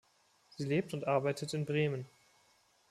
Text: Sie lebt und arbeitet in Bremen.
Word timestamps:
Sie 0.49 0.63
lebt 0.65 0.95
und 0.95 1.05
arbeitet 1.05 1.53
in 1.53 1.63
Bremen. 1.67 2.07